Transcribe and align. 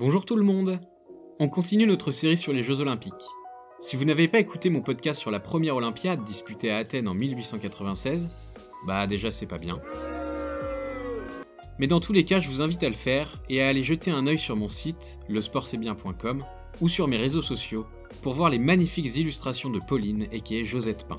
Bonjour 0.00 0.24
tout 0.24 0.36
le 0.36 0.42
monde 0.42 0.80
On 1.40 1.50
continue 1.50 1.86
notre 1.86 2.10
série 2.10 2.38
sur 2.38 2.54
les 2.54 2.62
Jeux 2.62 2.80
Olympiques. 2.80 3.12
Si 3.82 3.96
vous 3.96 4.06
n'avez 4.06 4.28
pas 4.28 4.38
écouté 4.40 4.70
mon 4.70 4.80
podcast 4.80 5.20
sur 5.20 5.30
la 5.30 5.40
première 5.40 5.76
Olympiade 5.76 6.24
disputée 6.24 6.70
à 6.70 6.78
Athènes 6.78 7.06
en 7.06 7.12
1896, 7.12 8.26
bah 8.86 9.06
déjà 9.06 9.30
c'est 9.30 9.44
pas 9.44 9.58
bien. 9.58 9.78
Mais 11.78 11.86
dans 11.86 12.00
tous 12.00 12.14
les 12.14 12.24
cas, 12.24 12.40
je 12.40 12.48
vous 12.48 12.62
invite 12.62 12.82
à 12.82 12.88
le 12.88 12.94
faire 12.94 13.42
et 13.50 13.60
à 13.60 13.68
aller 13.68 13.82
jeter 13.82 14.10
un 14.10 14.26
œil 14.26 14.38
sur 14.38 14.56
mon 14.56 14.70
site, 14.70 15.18
lesportcestbien.com, 15.28 16.42
ou 16.80 16.88
sur 16.88 17.06
mes 17.06 17.18
réseaux 17.18 17.42
sociaux, 17.42 17.84
pour 18.22 18.32
voir 18.32 18.48
les 18.48 18.58
magnifiques 18.58 19.14
illustrations 19.18 19.68
de 19.68 19.80
Pauline 19.86 20.28
et 20.32 20.40
qui 20.40 20.58
est 20.58 20.64
Josette 20.64 21.06
Pain. 21.08 21.16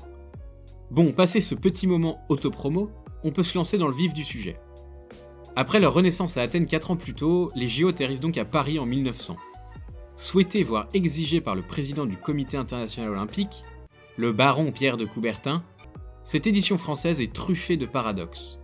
Bon, 0.90 1.12
passé 1.12 1.38
ce 1.38 1.54
petit 1.54 1.86
moment 1.86 2.24
autopromo, 2.28 2.90
on 3.22 3.30
peut 3.30 3.44
se 3.44 3.56
lancer 3.56 3.78
dans 3.78 3.86
le 3.86 3.94
vif 3.94 4.12
du 4.12 4.24
sujet. 4.24 4.56
Après 5.54 5.80
leur 5.80 5.92
renaissance 5.92 6.38
à 6.38 6.42
Athènes 6.42 6.66
4 6.66 6.92
ans 6.92 6.96
plus 6.96 7.12
tôt, 7.12 7.50
les 7.54 7.68
JO 7.68 7.88
atterrissent 7.88 8.20
donc 8.20 8.38
à 8.38 8.44
Paris 8.44 8.78
en 8.78 8.86
1900. 8.86 9.36
Souhaité 10.16 10.62
voire 10.62 10.88
exigé 10.94 11.40
par 11.40 11.54
le 11.54 11.62
président 11.62 12.06
du 12.06 12.16
Comité 12.16 12.56
international 12.56 13.10
olympique, 13.10 13.62
le 14.16 14.32
baron 14.32 14.72
Pierre 14.72 14.96
de 14.96 15.04
Coubertin, 15.04 15.62
cette 16.24 16.46
édition 16.46 16.78
française 16.78 17.20
est 17.20 17.32
truffée 17.32 17.76
de 17.76 17.84
paradoxes. 17.84 18.60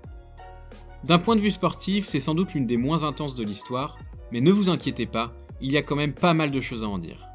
D'un 1.04 1.18
point 1.18 1.36
de 1.36 1.40
vue 1.40 1.50
sportif, 1.50 2.06
c'est 2.06 2.20
sans 2.20 2.34
doute 2.34 2.54
l'une 2.54 2.66
des 2.66 2.76
moins 2.76 3.04
intenses 3.04 3.34
de 3.34 3.44
l'histoire, 3.44 3.98
mais 4.32 4.40
ne 4.40 4.50
vous 4.50 4.70
inquiétez 4.70 5.06
pas, 5.06 5.32
il 5.60 5.72
y 5.72 5.76
a 5.76 5.82
quand 5.82 5.96
même 5.96 6.14
pas 6.14 6.34
mal 6.34 6.50
de 6.50 6.60
choses 6.60 6.82
à 6.82 6.88
en 6.88 6.98
dire. 6.98 7.28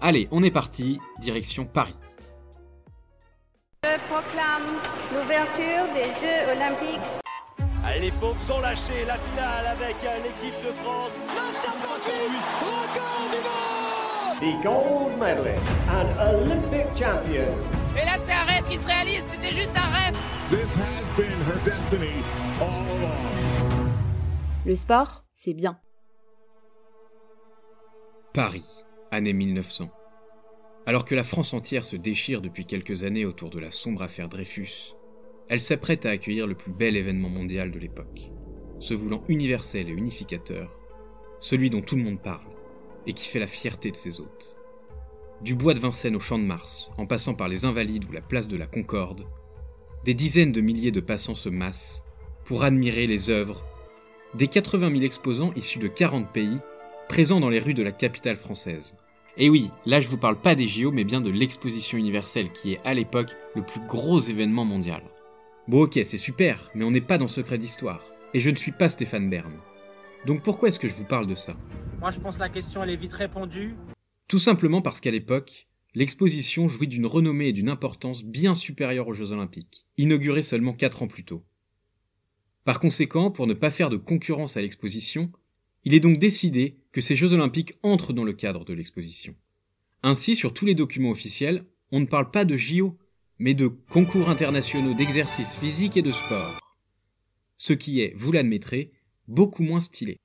Allez, 0.00 0.26
on 0.30 0.42
est 0.42 0.50
parti, 0.50 0.98
direction 1.20 1.66
Paris. 1.66 1.94
Je 3.84 3.98
proclame 4.08 4.78
l'ouverture 5.12 5.92
des 5.94 6.10
Jeux 6.18 6.52
olympiques. 6.56 7.19
Les 8.00 8.10
pauvres 8.12 8.40
sont 8.40 8.60
lâchés, 8.60 9.04
la 9.06 9.18
finale 9.18 9.66
avec 9.66 9.96
euh, 10.04 10.16
l'équipe 10.24 10.58
de 10.64 10.72
France. 10.82 11.12
958, 11.36 12.12
record 12.62 13.30
du 13.30 13.36
monde 13.44 13.80
the 14.40 14.56
gold 14.62 15.18
medalist 15.18 15.68
and 15.90 16.08
Olympic 16.18 16.86
champion. 16.96 17.54
Et 17.94 18.06
là, 18.06 18.16
c'est 18.24 18.32
un 18.32 18.44
rêve 18.44 18.64
qui 18.70 18.78
se 18.78 18.86
réalise, 18.86 19.22
c'était 19.30 19.52
juste 19.52 19.76
un 19.76 19.90
rêve. 19.90 20.16
This 20.48 20.76
has 20.78 21.10
been 21.14 21.26
her 21.46 21.60
destiny 21.62 22.24
all 22.58 22.96
along. 22.96 23.90
Le 24.64 24.74
sport, 24.76 25.24
c'est 25.36 25.52
bien. 25.52 25.78
Paris, 28.32 28.64
année 29.10 29.34
1900. 29.34 29.90
Alors 30.86 31.04
que 31.04 31.14
la 31.14 31.22
France 31.22 31.52
entière 31.52 31.84
se 31.84 31.96
déchire 31.96 32.40
depuis 32.40 32.64
quelques 32.64 33.04
années 33.04 33.26
autour 33.26 33.50
de 33.50 33.58
la 33.58 33.70
sombre 33.70 34.02
affaire 34.02 34.30
Dreyfus, 34.30 34.94
elle 35.50 35.60
s'apprête 35.60 36.06
à 36.06 36.10
accueillir 36.10 36.46
le 36.46 36.54
plus 36.54 36.70
bel 36.70 36.96
événement 36.96 37.28
mondial 37.28 37.72
de 37.72 37.78
l'époque, 37.80 38.30
se 38.78 38.94
voulant 38.94 39.24
universel 39.26 39.88
et 39.88 39.92
unificateur, 39.92 40.78
celui 41.40 41.70
dont 41.70 41.80
tout 41.82 41.96
le 41.96 42.04
monde 42.04 42.20
parle, 42.20 42.46
et 43.08 43.12
qui 43.14 43.26
fait 43.26 43.40
la 43.40 43.48
fierté 43.48 43.90
de 43.90 43.96
ses 43.96 44.20
hôtes. 44.20 44.56
Du 45.42 45.56
bois 45.56 45.74
de 45.74 45.80
Vincennes 45.80 46.14
au 46.14 46.20
champ 46.20 46.38
de 46.38 46.44
Mars, 46.44 46.92
en 46.98 47.06
passant 47.06 47.34
par 47.34 47.48
les 47.48 47.64
Invalides 47.64 48.04
ou 48.08 48.12
la 48.12 48.20
place 48.20 48.46
de 48.46 48.56
la 48.56 48.68
Concorde, 48.68 49.26
des 50.04 50.14
dizaines 50.14 50.52
de 50.52 50.60
milliers 50.60 50.92
de 50.92 51.00
passants 51.00 51.34
se 51.34 51.48
massent 51.48 52.04
pour 52.44 52.62
admirer 52.62 53.08
les 53.08 53.28
œuvres 53.28 53.66
des 54.34 54.46
80 54.46 54.92
000 54.92 55.02
exposants 55.02 55.52
issus 55.56 55.80
de 55.80 55.88
40 55.88 56.32
pays 56.32 56.58
présents 57.08 57.40
dans 57.40 57.50
les 57.50 57.58
rues 57.58 57.74
de 57.74 57.82
la 57.82 57.90
capitale 57.90 58.36
française. 58.36 58.94
Et 59.36 59.50
oui, 59.50 59.70
là 59.84 60.00
je 60.00 60.06
vous 60.06 60.16
parle 60.16 60.40
pas 60.40 60.54
des 60.54 60.68
JO 60.68 60.92
mais 60.92 61.02
bien 61.02 61.20
de 61.20 61.30
l'exposition 61.30 61.98
universelle 61.98 62.52
qui 62.52 62.74
est 62.74 62.80
à 62.84 62.94
l'époque 62.94 63.34
le 63.56 63.62
plus 63.62 63.80
gros 63.88 64.20
événement 64.20 64.64
mondial. 64.64 65.02
Bon 65.70 65.82
ok, 65.82 66.00
c'est 66.04 66.18
super, 66.18 66.68
mais 66.74 66.82
on 66.82 66.90
n'est 66.90 67.00
pas 67.00 67.16
dans 67.16 67.28
Secret 67.28 67.56
d'Histoire. 67.56 68.04
Et 68.34 68.40
je 68.40 68.50
ne 68.50 68.56
suis 68.56 68.72
pas 68.72 68.88
Stéphane 68.88 69.30
Bern. 69.30 69.52
Donc 70.26 70.42
pourquoi 70.42 70.68
est-ce 70.68 70.80
que 70.80 70.88
je 70.88 70.94
vous 70.94 71.04
parle 71.04 71.28
de 71.28 71.36
ça? 71.36 71.56
Moi 72.00 72.10
je 72.10 72.18
pense 72.18 72.34
que 72.34 72.40
la 72.40 72.48
question 72.48 72.82
elle 72.82 72.90
est 72.90 72.96
vite 72.96 73.12
répondue. 73.12 73.76
Tout 74.26 74.40
simplement 74.40 74.82
parce 74.82 74.98
qu'à 74.98 75.12
l'époque, 75.12 75.68
l'exposition 75.94 76.66
jouit 76.66 76.88
d'une 76.88 77.06
renommée 77.06 77.46
et 77.46 77.52
d'une 77.52 77.68
importance 77.68 78.24
bien 78.24 78.56
supérieure 78.56 79.06
aux 79.06 79.14
Jeux 79.14 79.30
Olympiques, 79.30 79.86
inaugurés 79.96 80.42
seulement 80.42 80.72
4 80.72 81.04
ans 81.04 81.06
plus 81.06 81.22
tôt. 81.22 81.44
Par 82.64 82.80
conséquent, 82.80 83.30
pour 83.30 83.46
ne 83.46 83.54
pas 83.54 83.70
faire 83.70 83.90
de 83.90 83.96
concurrence 83.96 84.56
à 84.56 84.62
l'exposition, 84.62 85.30
il 85.84 85.94
est 85.94 86.00
donc 86.00 86.18
décidé 86.18 86.78
que 86.90 87.00
ces 87.00 87.14
Jeux 87.14 87.32
Olympiques 87.32 87.74
entrent 87.84 88.12
dans 88.12 88.24
le 88.24 88.32
cadre 88.32 88.64
de 88.64 88.74
l'exposition. 88.74 89.36
Ainsi, 90.02 90.34
sur 90.34 90.52
tous 90.52 90.66
les 90.66 90.74
documents 90.74 91.12
officiels, 91.12 91.64
on 91.92 92.00
ne 92.00 92.06
parle 92.06 92.32
pas 92.32 92.44
de 92.44 92.56
JO, 92.56 92.98
mais 93.40 93.54
de 93.54 93.68
concours 93.68 94.28
internationaux 94.28 94.92
d'exercice 94.92 95.56
physique 95.56 95.96
et 95.96 96.02
de 96.02 96.12
sport. 96.12 96.60
Ce 97.56 97.72
qui 97.72 98.02
est, 98.02 98.12
vous 98.14 98.32
l'admettrez, 98.32 98.92
beaucoup 99.28 99.62
moins 99.62 99.80
stylé. 99.80 100.18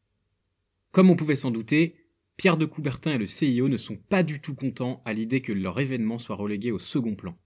Comme 0.92 1.10
on 1.10 1.16
pouvait 1.16 1.38
s'en 1.38 1.50
douter, 1.50 1.96
Pierre 2.36 2.58
de 2.58 2.66
Coubertin 2.66 3.14
et 3.14 3.18
le 3.18 3.26
CIO 3.26 3.70
ne 3.70 3.78
sont 3.78 3.96
pas 3.96 4.22
du 4.22 4.42
tout 4.42 4.54
contents 4.54 5.02
à 5.06 5.14
l'idée 5.14 5.40
que 5.40 5.54
leur 5.54 5.80
événement 5.80 6.18
soit 6.18 6.36
relégué 6.36 6.74
au 6.74 6.78
second 6.78 7.16
plan. 7.16 7.38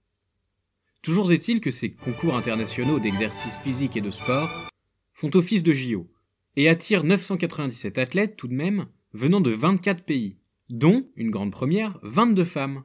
Toujours 1.02 1.30
est-il 1.32 1.60
que 1.60 1.70
ces 1.70 1.92
concours 1.92 2.34
internationaux 2.34 2.98
d'exercice 2.98 3.58
physique 3.58 3.96
et 3.96 4.00
de 4.00 4.10
sport 4.10 4.50
font 5.14 5.30
office 5.34 5.62
de 5.62 5.72
JO 5.72 6.10
et 6.56 6.68
attirent 6.68 7.04
997 7.04 7.96
athlètes 7.96 8.36
tout 8.36 8.48
de 8.48 8.54
même 8.54 8.86
venant 9.12 9.40
de 9.40 9.50
24 9.50 10.02
pays, 10.02 10.36
dont, 10.68 11.08
une 11.14 11.30
grande 11.30 11.52
première, 11.52 12.00
22 12.02 12.44
femmes. 12.44 12.82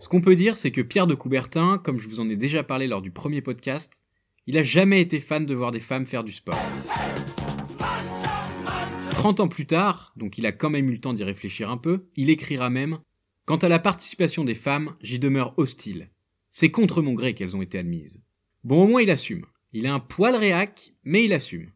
Ce 0.00 0.08
qu'on 0.08 0.20
peut 0.20 0.36
dire, 0.36 0.56
c'est 0.56 0.70
que 0.70 0.80
Pierre 0.80 1.08
de 1.08 1.16
Coubertin, 1.16 1.78
comme 1.78 1.98
je 1.98 2.06
vous 2.06 2.20
en 2.20 2.28
ai 2.28 2.36
déjà 2.36 2.62
parlé 2.62 2.86
lors 2.86 3.02
du 3.02 3.10
premier 3.10 3.42
podcast, 3.42 4.04
il 4.46 4.56
a 4.56 4.62
jamais 4.62 5.00
été 5.00 5.18
fan 5.18 5.44
de 5.44 5.54
voir 5.54 5.72
des 5.72 5.80
femmes 5.80 6.06
faire 6.06 6.22
du 6.22 6.32
sport. 6.32 6.58
30 9.10 9.40
ans 9.40 9.48
plus 9.48 9.66
tard, 9.66 10.12
donc 10.16 10.38
il 10.38 10.46
a 10.46 10.52
quand 10.52 10.70
même 10.70 10.88
eu 10.88 10.92
le 10.92 11.00
temps 11.00 11.12
d'y 11.12 11.24
réfléchir 11.24 11.68
un 11.68 11.76
peu, 11.76 12.06
il 12.14 12.30
écrira 12.30 12.70
même 12.70 12.98
Quant 13.44 13.56
à 13.56 13.68
la 13.68 13.80
participation 13.80 14.44
des 14.44 14.54
femmes, 14.54 14.94
j'y 15.02 15.18
demeure 15.18 15.58
hostile. 15.58 16.10
C'est 16.48 16.70
contre 16.70 17.02
mon 17.02 17.14
gré 17.14 17.34
qu'elles 17.34 17.56
ont 17.56 17.62
été 17.62 17.78
admises. 17.78 18.22
Bon, 18.62 18.84
au 18.84 18.86
moins 18.86 19.02
il 19.02 19.10
assume. 19.10 19.46
Il 19.72 19.86
a 19.86 19.94
un 19.94 20.00
poil 20.00 20.36
réac, 20.36 20.92
mais 21.02 21.24
il 21.24 21.32
assume. 21.32 21.72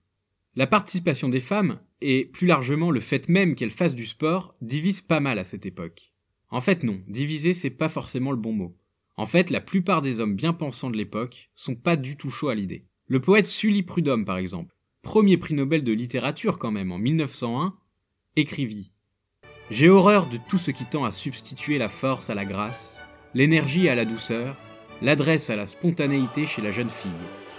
La 0.54 0.68
participation 0.68 1.28
des 1.28 1.40
femmes, 1.40 1.80
et 2.00 2.26
plus 2.26 2.46
largement 2.46 2.90
le 2.90 3.00
fait 3.00 3.28
même 3.28 3.56
qu'elles 3.56 3.70
fassent 3.70 3.94
du 3.94 4.06
sport, 4.06 4.54
divise 4.60 5.02
pas 5.02 5.20
mal 5.20 5.38
à 5.38 5.44
cette 5.44 5.66
époque. 5.66 6.11
En 6.52 6.60
fait 6.60 6.82
non, 6.82 7.00
diviser 7.08 7.54
c'est 7.54 7.70
pas 7.70 7.88
forcément 7.88 8.30
le 8.30 8.36
bon 8.36 8.52
mot. 8.52 8.76
En 9.16 9.24
fait, 9.24 9.48
la 9.48 9.62
plupart 9.62 10.02
des 10.02 10.20
hommes 10.20 10.36
bien 10.36 10.52
pensants 10.52 10.90
de 10.90 10.98
l'époque 10.98 11.50
sont 11.54 11.74
pas 11.74 11.96
du 11.96 12.18
tout 12.18 12.30
chauds 12.30 12.50
à 12.50 12.54
l'idée. 12.54 12.84
Le 13.06 13.20
poète 13.20 13.46
Sully 13.46 13.82
Prudhomme, 13.82 14.26
par 14.26 14.36
exemple, 14.36 14.76
premier 15.00 15.38
prix 15.38 15.54
Nobel 15.54 15.82
de 15.82 15.92
littérature 15.92 16.58
quand 16.58 16.70
même 16.70 16.92
en 16.92 16.98
1901, 16.98 17.74
écrivit 18.36 18.92
J'ai 19.70 19.88
horreur 19.88 20.28
de 20.28 20.36
tout 20.36 20.58
ce 20.58 20.70
qui 20.70 20.84
tend 20.84 21.04
à 21.04 21.10
substituer 21.10 21.78
la 21.78 21.88
force 21.88 22.28
à 22.28 22.34
la 22.34 22.44
grâce, 22.44 23.00
l'énergie 23.32 23.88
à 23.88 23.94
la 23.94 24.04
douceur, 24.04 24.56
l'adresse 25.00 25.48
à 25.48 25.56
la 25.56 25.66
spontanéité 25.66 26.46
chez 26.46 26.60
la 26.60 26.70
jeune 26.70 26.90
fille, 26.90 27.10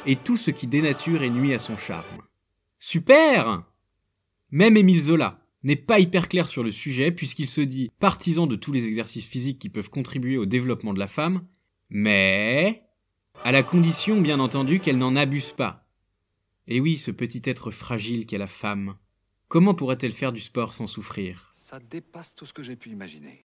et 0.05 0.17
tout 0.17 0.37
ce 0.37 0.51
qui 0.51 0.67
dénature 0.67 1.23
et 1.23 1.31
nuit 1.31 1.55
à 1.55 1.59
son 1.59 1.77
charme. 1.77 2.21
Super 2.77 3.63
Même 4.51 4.77
Émile 4.77 5.01
Zola 5.01 5.42
n'est 5.63 5.75
pas 5.75 5.99
hyper 5.99 6.29
clair 6.29 6.47
sur 6.47 6.63
le 6.63 6.71
sujet 6.71 7.11
puisqu'il 7.11 7.49
se 7.49 7.61
dit 7.61 7.89
partisan 7.99 8.47
de 8.47 8.55
tous 8.55 8.71
les 8.71 8.85
exercices 8.85 9.27
physiques 9.27 9.59
qui 9.59 9.69
peuvent 9.69 9.89
contribuer 9.89 10.37
au 10.37 10.45
développement 10.45 10.93
de 10.93 10.99
la 10.99 11.07
femme, 11.07 11.45
mais 11.89 12.83
à 13.43 13.51
la 13.51 13.63
condition 13.63 14.21
bien 14.21 14.39
entendu 14.39 14.79
qu'elle 14.79 14.97
n'en 14.97 15.15
abuse 15.15 15.53
pas. 15.53 15.87
Et 16.67 16.79
oui, 16.79 16.97
ce 16.97 17.11
petit 17.11 17.41
être 17.45 17.71
fragile 17.71 18.25
qu'est 18.25 18.37
la 18.37 18.47
femme, 18.47 18.95
comment 19.47 19.73
pourrait-elle 19.73 20.13
faire 20.13 20.31
du 20.31 20.41
sport 20.41 20.73
sans 20.73 20.87
souffrir? 20.87 21.51
Ça 21.53 21.79
dépasse 21.79 22.35
tout 22.35 22.45
ce 22.45 22.53
que 22.53 22.63
j'ai 22.63 22.75
pu 22.75 22.89
imaginer. 22.89 23.45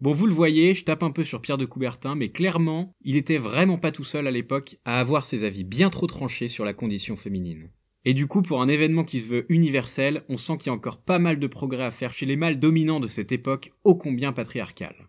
Bon, 0.00 0.12
vous 0.12 0.26
le 0.26 0.32
voyez, 0.32 0.74
je 0.74 0.82
tape 0.82 1.04
un 1.04 1.12
peu 1.12 1.22
sur 1.22 1.40
Pierre 1.40 1.58
de 1.58 1.64
Coubertin, 1.64 2.16
mais 2.16 2.30
clairement, 2.30 2.92
il 3.02 3.16
était 3.16 3.38
vraiment 3.38 3.78
pas 3.78 3.92
tout 3.92 4.02
seul 4.02 4.26
à 4.26 4.32
l'époque 4.32 4.76
à 4.84 4.98
avoir 4.98 5.24
ses 5.24 5.44
avis 5.44 5.62
bien 5.62 5.90
trop 5.90 6.08
tranchés 6.08 6.48
sur 6.48 6.64
la 6.64 6.74
condition 6.74 7.16
féminine. 7.16 7.70
Et 8.04 8.14
du 8.14 8.26
coup, 8.26 8.42
pour 8.42 8.60
un 8.60 8.68
événement 8.68 9.04
qui 9.04 9.20
se 9.20 9.28
veut 9.28 9.46
universel, 9.48 10.24
on 10.28 10.36
sent 10.36 10.56
qu'il 10.58 10.68
y 10.68 10.70
a 10.70 10.74
encore 10.74 10.98
pas 10.98 11.18
mal 11.18 11.38
de 11.38 11.46
progrès 11.46 11.84
à 11.84 11.90
faire 11.90 12.14
chez 12.14 12.26
les 12.26 12.36
mâles 12.36 12.58
dominants 12.58 13.00
de 13.00 13.06
cette 13.06 13.32
époque 13.32 13.72
ô 13.84 13.94
combien 13.94 14.32
patriarcale. 14.32 15.08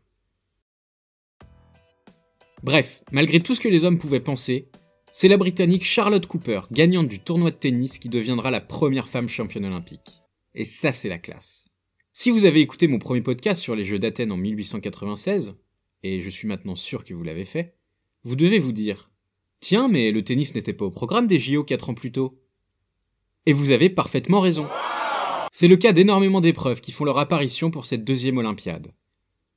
Bref, 2.61 3.03
malgré 3.11 3.39
tout 3.39 3.55
ce 3.55 3.59
que 3.59 3.67
les 3.67 3.83
hommes 3.83 3.97
pouvaient 3.97 4.19
penser, 4.19 4.69
c'est 5.11 5.27
la 5.27 5.37
Britannique 5.37 5.83
Charlotte 5.83 6.25
Cooper, 6.25 6.61
gagnante 6.71 7.07
du 7.07 7.19
tournoi 7.19 7.51
de 7.51 7.55
tennis, 7.55 7.99
qui 7.99 8.09
deviendra 8.09 8.51
la 8.51 8.61
première 8.61 9.07
femme 9.07 9.27
championne 9.27 9.65
olympique. 9.65 10.23
Et 10.55 10.65
ça, 10.65 10.91
c'est 10.91 11.09
la 11.09 11.19
classe. 11.19 11.69
Si 12.13 12.29
vous 12.29 12.45
avez 12.45 12.61
écouté 12.61 12.87
mon 12.87 12.99
premier 12.99 13.21
podcast 13.21 13.61
sur 13.61 13.75
les 13.75 13.85
Jeux 13.85 13.99
d'Athènes 13.99 14.31
en 14.31 14.37
1896, 14.37 15.55
et 16.03 16.21
je 16.21 16.29
suis 16.29 16.47
maintenant 16.47 16.75
sûr 16.75 17.03
que 17.03 17.13
vous 17.13 17.23
l'avez 17.23 17.45
fait, 17.45 17.75
vous 18.23 18.35
devez 18.35 18.59
vous 18.59 18.71
dire 18.71 19.11
Tiens, 19.59 19.87
mais 19.87 20.11
le 20.11 20.23
tennis 20.23 20.55
n'était 20.55 20.73
pas 20.73 20.85
au 20.85 20.91
programme 20.91 21.27
des 21.27 21.39
JO 21.39 21.63
4 21.63 21.89
ans 21.89 21.93
plus 21.93 22.11
tôt. 22.11 22.42
Et 23.45 23.51
vous 23.51 23.71
avez 23.71 23.89
parfaitement 23.89 24.39
raison. 24.39 24.67
C'est 25.51 25.67
le 25.67 25.75
cas 25.75 25.91
d'énormément 25.91 26.39
d'épreuves 26.39 26.79
qui 26.79 26.93
font 26.93 27.03
leur 27.03 27.17
apparition 27.17 27.71
pour 27.71 27.83
cette 27.83 28.05
deuxième 28.05 28.37
Olympiade. 28.37 28.93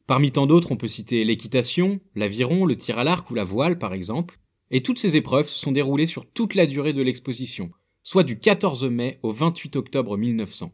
Parmi 0.08 0.32
tant 0.32 0.46
d'autres, 0.46 0.72
on 0.72 0.76
peut 0.76 0.88
citer 0.88 1.24
l'équitation, 1.24 2.00
l'aviron, 2.16 2.64
le 2.64 2.76
tir 2.76 2.98
à 2.98 3.04
l'arc 3.04 3.30
ou 3.30 3.34
la 3.34 3.44
voile 3.44 3.78
par 3.78 3.94
exemple, 3.94 4.40
et 4.72 4.82
toutes 4.82 4.98
ces 4.98 5.16
épreuves 5.16 5.46
se 5.46 5.58
sont 5.58 5.70
déroulées 5.70 6.06
sur 6.06 6.26
toute 6.26 6.56
la 6.56 6.66
durée 6.66 6.92
de 6.92 7.02
l'exposition, 7.02 7.70
soit 8.02 8.24
du 8.24 8.38
14 8.38 8.84
mai 8.84 9.20
au 9.22 9.30
28 9.30 9.76
octobre 9.76 10.16
1900. 10.16 10.72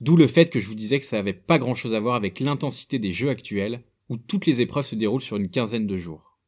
D'où 0.00 0.16
le 0.16 0.26
fait 0.26 0.50
que 0.50 0.58
je 0.58 0.66
vous 0.66 0.74
disais 0.74 0.98
que 0.98 1.06
ça 1.06 1.16
n'avait 1.16 1.32
pas 1.32 1.58
grand 1.58 1.76
chose 1.76 1.94
à 1.94 2.00
voir 2.00 2.16
avec 2.16 2.40
l'intensité 2.40 2.98
des 2.98 3.12
jeux 3.12 3.30
actuels, 3.30 3.84
où 4.08 4.16
toutes 4.16 4.46
les 4.46 4.60
épreuves 4.60 4.86
se 4.86 4.96
déroulent 4.96 5.20
sur 5.20 5.36
une 5.36 5.50
quinzaine 5.50 5.86
de 5.86 5.96
jours. 5.96 6.38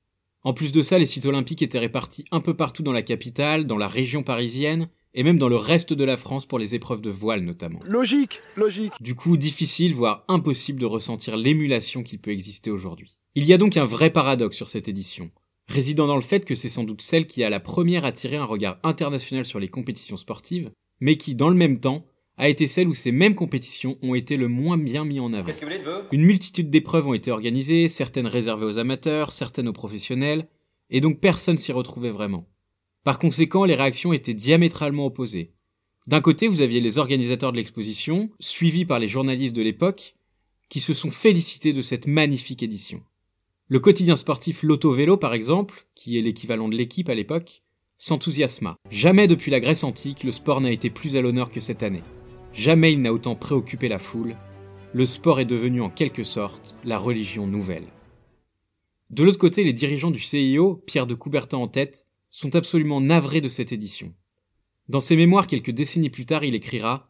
En 0.42 0.54
plus 0.54 0.72
de 0.72 0.82
ça, 0.82 0.98
les 0.98 1.06
sites 1.06 1.26
olympiques 1.26 1.62
étaient 1.62 1.78
répartis 1.78 2.24
un 2.32 2.40
peu 2.40 2.54
partout 2.54 2.82
dans 2.82 2.92
la 2.92 3.02
capitale, 3.02 3.66
dans 3.66 3.76
la 3.76 3.88
région 3.88 4.22
parisienne, 4.22 4.88
et 5.14 5.22
même 5.22 5.38
dans 5.38 5.48
le 5.48 5.56
reste 5.56 5.92
de 5.92 6.04
la 6.04 6.16
France 6.16 6.46
pour 6.46 6.58
les 6.58 6.74
épreuves 6.74 7.00
de 7.00 7.10
voile 7.10 7.42
notamment. 7.42 7.80
Logique, 7.84 8.40
logique. 8.56 8.92
Du 9.00 9.14
coup, 9.14 9.36
difficile, 9.36 9.94
voire 9.94 10.24
impossible 10.28 10.80
de 10.80 10.86
ressentir 10.86 11.36
l'émulation 11.36 12.02
qui 12.02 12.18
peut 12.18 12.30
exister 12.30 12.70
aujourd'hui. 12.70 13.18
Il 13.34 13.44
y 13.44 13.52
a 13.52 13.58
donc 13.58 13.76
un 13.76 13.84
vrai 13.84 14.10
paradoxe 14.10 14.56
sur 14.56 14.68
cette 14.68 14.88
édition, 14.88 15.30
résidant 15.68 16.06
dans 16.06 16.16
le 16.16 16.20
fait 16.20 16.44
que 16.44 16.54
c'est 16.54 16.68
sans 16.68 16.84
doute 16.84 17.02
celle 17.02 17.26
qui 17.26 17.44
a 17.44 17.50
la 17.50 17.60
première 17.60 18.04
attiré 18.04 18.36
un 18.36 18.44
regard 18.44 18.78
international 18.82 19.44
sur 19.44 19.60
les 19.60 19.68
compétitions 19.68 20.16
sportives, 20.16 20.70
mais 21.00 21.16
qui, 21.16 21.34
dans 21.34 21.48
le 21.48 21.56
même 21.56 21.80
temps, 21.80 22.04
a 22.36 22.48
été 22.48 22.66
celle 22.66 22.88
où 22.88 22.94
ces 22.94 23.12
mêmes 23.12 23.34
compétitions 23.34 23.98
ont 24.00 24.14
été 24.14 24.36
le 24.38 24.48
moins 24.48 24.78
bien 24.78 25.04
mis 25.04 25.20
en 25.20 25.32
avant. 25.32 25.52
Une 26.10 26.24
multitude 26.24 26.70
d'épreuves 26.70 27.06
ont 27.06 27.14
été 27.14 27.30
organisées, 27.30 27.88
certaines 27.88 28.26
réservées 28.26 28.64
aux 28.64 28.78
amateurs, 28.78 29.32
certaines 29.32 29.68
aux 29.68 29.74
professionnels, 29.74 30.48
et 30.88 31.00
donc 31.00 31.20
personne 31.20 31.58
s'y 31.58 31.72
retrouvait 31.72 32.10
vraiment. 32.10 32.48
Par 33.04 33.18
conséquent, 33.18 33.64
les 33.64 33.74
réactions 33.74 34.12
étaient 34.12 34.34
diamétralement 34.34 35.06
opposées. 35.06 35.52
D'un 36.06 36.20
côté, 36.20 36.48
vous 36.48 36.60
aviez 36.60 36.80
les 36.80 36.98
organisateurs 36.98 37.52
de 37.52 37.56
l'exposition, 37.56 38.30
suivis 38.40 38.84
par 38.84 38.98
les 38.98 39.08
journalistes 39.08 39.56
de 39.56 39.62
l'époque, 39.62 40.16
qui 40.68 40.80
se 40.80 40.94
sont 40.94 41.10
félicités 41.10 41.72
de 41.72 41.82
cette 41.82 42.06
magnifique 42.06 42.62
édition. 42.62 43.02
Le 43.68 43.80
quotidien 43.80 44.16
sportif 44.16 44.62
Lotto 44.62 44.92
Vélo, 44.92 45.16
par 45.16 45.32
exemple, 45.32 45.86
qui 45.94 46.18
est 46.18 46.22
l'équivalent 46.22 46.68
de 46.68 46.76
l'équipe 46.76 47.08
à 47.08 47.14
l'époque, 47.14 47.62
s'enthousiasma. 47.98 48.76
Jamais 48.90 49.28
depuis 49.28 49.50
la 49.50 49.60
Grèce 49.60 49.84
antique, 49.84 50.24
le 50.24 50.30
sport 50.30 50.60
n'a 50.60 50.72
été 50.72 50.90
plus 50.90 51.16
à 51.16 51.20
l'honneur 51.20 51.50
que 51.50 51.60
cette 51.60 51.82
année. 51.82 52.02
Jamais 52.52 52.92
il 52.92 53.00
n'a 53.00 53.12
autant 53.12 53.36
préoccupé 53.36 53.88
la 53.88 53.98
foule. 53.98 54.36
Le 54.92 55.06
sport 55.06 55.38
est 55.38 55.44
devenu 55.44 55.82
en 55.82 55.90
quelque 55.90 56.24
sorte 56.24 56.78
la 56.84 56.98
religion 56.98 57.46
nouvelle. 57.46 57.86
De 59.10 59.22
l'autre 59.22 59.38
côté, 59.38 59.64
les 59.64 59.72
dirigeants 59.72 60.10
du 60.10 60.20
CIO, 60.20 60.82
Pierre 60.86 61.06
de 61.06 61.14
Coubertin 61.14 61.58
en 61.58 61.68
tête, 61.68 62.08
sont 62.30 62.56
absolument 62.56 63.00
navrés 63.00 63.40
de 63.40 63.48
cette 63.48 63.72
édition. 63.72 64.14
Dans 64.88 65.00
ses 65.00 65.16
mémoires 65.16 65.46
quelques 65.46 65.70
décennies 65.70 66.10
plus 66.10 66.26
tard, 66.26 66.44
il 66.44 66.54
écrira 66.54 67.08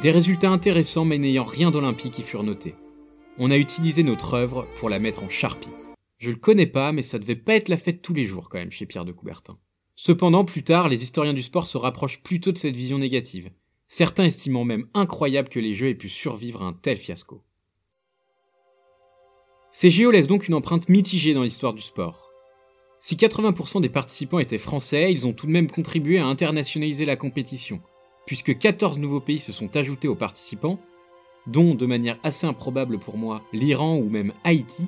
Des 0.00 0.10
résultats 0.10 0.50
intéressants 0.50 1.04
mais 1.04 1.18
n'ayant 1.18 1.44
rien 1.44 1.70
d'olympique 1.70 2.18
y 2.18 2.22
furent 2.22 2.42
notés. 2.42 2.74
On 3.38 3.50
a 3.50 3.56
utilisé 3.56 4.02
notre 4.02 4.34
œuvre 4.34 4.66
pour 4.76 4.88
la 4.88 4.98
mettre 4.98 5.22
en 5.22 5.28
charpie. 5.28 5.70
Je 6.18 6.30
le 6.30 6.36
connais 6.36 6.66
pas, 6.66 6.92
mais 6.92 7.02
ça 7.02 7.18
devait 7.18 7.34
pas 7.34 7.54
être 7.54 7.68
la 7.68 7.76
fête 7.76 8.02
tous 8.02 8.14
les 8.14 8.26
jours 8.26 8.48
quand 8.48 8.58
même 8.58 8.70
chez 8.70 8.86
Pierre 8.86 9.04
de 9.04 9.12
Coubertin. 9.12 9.58
Cependant, 9.94 10.44
plus 10.44 10.62
tard, 10.62 10.88
les 10.88 11.02
historiens 11.02 11.34
du 11.34 11.42
sport 11.42 11.66
se 11.66 11.78
rapprochent 11.78 12.22
plutôt 12.22 12.52
de 12.52 12.58
cette 12.58 12.76
vision 12.76 12.98
négative, 12.98 13.50
certains 13.88 14.24
estimant 14.24 14.64
même 14.64 14.86
incroyable 14.94 15.48
que 15.48 15.60
les 15.60 15.74
Jeux 15.74 15.88
aient 15.88 15.94
pu 15.94 16.08
survivre 16.08 16.62
à 16.62 16.66
un 16.66 16.72
tel 16.72 16.96
fiasco. 16.96 17.42
Ces 19.72 19.90
JO 19.90 20.10
laissent 20.10 20.26
donc 20.26 20.48
une 20.48 20.54
empreinte 20.54 20.88
mitigée 20.88 21.34
dans 21.34 21.42
l'histoire 21.42 21.74
du 21.74 21.82
sport. 21.82 22.21
Si 23.04 23.16
80% 23.16 23.80
des 23.80 23.88
participants 23.88 24.38
étaient 24.38 24.58
français, 24.58 25.12
ils 25.12 25.26
ont 25.26 25.32
tout 25.32 25.48
de 25.48 25.50
même 25.50 25.68
contribué 25.68 26.20
à 26.20 26.26
internationaliser 26.26 27.04
la 27.04 27.16
compétition, 27.16 27.80
puisque 28.26 28.56
14 28.56 28.98
nouveaux 28.98 29.18
pays 29.18 29.40
se 29.40 29.52
sont 29.52 29.76
ajoutés 29.76 30.06
aux 30.06 30.14
participants, 30.14 30.78
dont, 31.48 31.74
de 31.74 31.84
manière 31.84 32.20
assez 32.22 32.46
improbable 32.46 33.00
pour 33.00 33.18
moi, 33.18 33.42
l'Iran 33.52 33.96
ou 33.96 34.08
même 34.08 34.32
Haïti, 34.44 34.86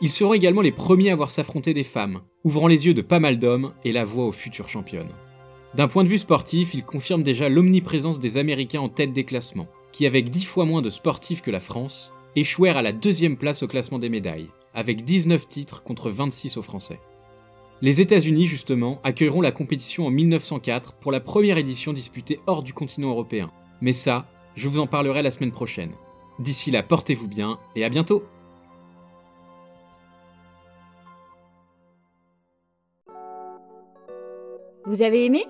ils 0.00 0.12
seront 0.12 0.34
également 0.34 0.60
les 0.60 0.70
premiers 0.70 1.10
à 1.10 1.16
voir 1.16 1.32
s'affronter 1.32 1.74
des 1.74 1.82
femmes, 1.82 2.20
ouvrant 2.44 2.68
les 2.68 2.86
yeux 2.86 2.94
de 2.94 3.02
pas 3.02 3.18
mal 3.18 3.40
d'hommes 3.40 3.72
et 3.82 3.90
la 3.90 4.04
voie 4.04 4.26
aux 4.26 4.32
futures 4.32 4.68
championnes. 4.68 5.12
D'un 5.74 5.88
point 5.88 6.04
de 6.04 6.08
vue 6.08 6.18
sportif, 6.18 6.74
ils 6.74 6.84
confirment 6.84 7.24
déjà 7.24 7.48
l'omniprésence 7.48 8.20
des 8.20 8.36
Américains 8.36 8.82
en 8.82 8.88
tête 8.88 9.12
des 9.12 9.24
classements, 9.24 9.66
qui 9.90 10.06
avec 10.06 10.30
10 10.30 10.44
fois 10.44 10.64
moins 10.64 10.80
de 10.80 10.90
sportifs 10.90 11.42
que 11.42 11.50
la 11.50 11.58
France, 11.58 12.12
échouèrent 12.36 12.76
à 12.76 12.82
la 12.82 12.92
deuxième 12.92 13.36
place 13.36 13.64
au 13.64 13.66
classement 13.66 13.98
des 13.98 14.10
médailles, 14.10 14.50
avec 14.74 15.04
19 15.04 15.48
titres 15.48 15.82
contre 15.82 16.08
26 16.08 16.56
aux 16.56 16.62
Français. 16.62 17.00
Les 17.82 18.00
États-Unis, 18.00 18.46
justement, 18.46 19.00
accueilleront 19.04 19.42
la 19.42 19.52
compétition 19.52 20.06
en 20.06 20.10
1904 20.10 20.94
pour 20.94 21.12
la 21.12 21.20
première 21.20 21.58
édition 21.58 21.92
disputée 21.92 22.40
hors 22.46 22.62
du 22.62 22.72
continent 22.72 23.10
européen. 23.10 23.50
Mais 23.82 23.92
ça, 23.92 24.24
je 24.54 24.66
vous 24.68 24.78
en 24.78 24.86
parlerai 24.86 25.22
la 25.22 25.30
semaine 25.30 25.52
prochaine. 25.52 25.92
D'ici 26.38 26.70
là, 26.70 26.82
portez-vous 26.82 27.28
bien 27.28 27.58
et 27.74 27.84
à 27.84 27.90
bientôt 27.90 28.24
Vous 34.86 35.02
avez 35.02 35.26
aimé? 35.26 35.44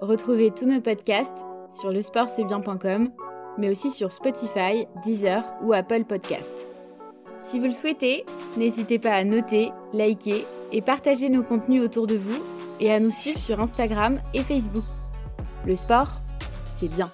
Retrouvez 0.00 0.50
tous 0.50 0.66
nos 0.66 0.80
podcasts 0.80 1.44
sur 1.78 1.90
lesportcestbien.com, 1.90 3.10
mais 3.58 3.70
aussi 3.70 3.90
sur 3.90 4.10
Spotify, 4.10 4.86
Deezer 5.04 5.44
ou 5.62 5.74
Apple 5.74 6.04
Podcasts. 6.04 6.66
Si 7.42 7.58
vous 7.58 7.66
le 7.66 7.72
souhaitez, 7.72 8.24
n'hésitez 8.56 8.98
pas 8.98 9.12
à 9.12 9.24
noter, 9.24 9.70
liker 9.92 10.44
et 10.72 10.82
partager 10.82 11.28
nos 11.28 11.42
contenus 11.42 11.82
autour 11.82 12.06
de 12.06 12.16
vous 12.16 12.42
et 12.80 12.92
à 12.92 13.00
nous 13.00 13.10
suivre 13.10 13.38
sur 13.38 13.60
Instagram 13.60 14.20
et 14.34 14.42
Facebook. 14.42 14.84
Le 15.66 15.76
sport, 15.76 16.20
c'est 16.78 16.88
bien. 16.88 17.10